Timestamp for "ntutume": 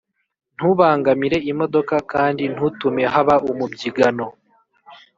2.53-3.03